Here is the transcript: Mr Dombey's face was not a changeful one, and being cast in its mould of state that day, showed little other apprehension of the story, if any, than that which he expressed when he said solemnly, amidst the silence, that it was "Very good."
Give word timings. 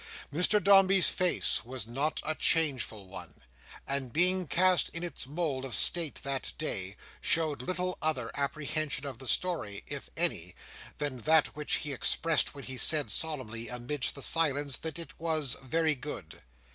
Mr 0.33 0.59
Dombey's 0.63 1.09
face 1.09 1.63
was 1.63 1.85
not 1.85 2.21
a 2.25 2.33
changeful 2.33 3.05
one, 3.07 3.35
and 3.85 4.11
being 4.11 4.47
cast 4.47 4.89
in 4.95 5.03
its 5.03 5.27
mould 5.27 5.63
of 5.63 5.75
state 5.75 6.15
that 6.23 6.53
day, 6.57 6.95
showed 7.21 7.61
little 7.61 7.99
other 8.01 8.31
apprehension 8.33 9.05
of 9.05 9.19
the 9.19 9.27
story, 9.27 9.83
if 9.85 10.09
any, 10.17 10.55
than 10.97 11.17
that 11.19 11.55
which 11.55 11.75
he 11.75 11.93
expressed 11.93 12.55
when 12.55 12.63
he 12.63 12.77
said 12.77 13.11
solemnly, 13.11 13.67
amidst 13.67 14.15
the 14.15 14.23
silence, 14.23 14.75
that 14.77 14.97
it 14.97 15.13
was 15.19 15.55
"Very 15.61 15.93
good." 15.93 16.41